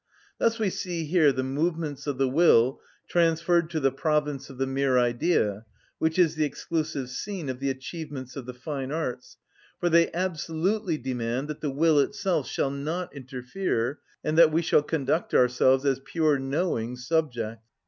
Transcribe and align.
Thus 0.39 0.57
we 0.57 0.71
see 0.71 1.03
here 1.05 1.31
the 1.31 1.43
movements 1.43 2.07
of 2.07 2.17
the 2.17 2.27
will 2.27 2.81
transferred 3.07 3.69
to 3.69 3.79
the 3.79 3.91
province 3.91 4.49
of 4.49 4.57
the 4.57 4.65
mere 4.65 4.97
idea, 4.97 5.63
which 5.99 6.17
is 6.17 6.33
the 6.33 6.43
exclusive 6.43 7.07
scene 7.11 7.49
of 7.49 7.59
the 7.59 7.69
achievements 7.69 8.35
of 8.35 8.47
the 8.47 8.53
fine 8.55 8.91
arts, 8.91 9.37
for 9.79 9.89
they 9.89 10.11
absolutely 10.11 10.97
demand 10.97 11.49
that 11.49 11.61
the 11.61 11.69
will 11.69 11.99
itself 11.99 12.47
shall 12.47 12.71
not 12.71 13.13
interfere, 13.15 13.99
and 14.23 14.39
that 14.39 14.51
we 14.51 14.63
shall 14.63 14.81
conduct 14.81 15.35
ourselves 15.35 15.85
as 15.85 15.99
pure 16.03 16.39
knowing 16.39 16.95
subjects. 16.95 17.61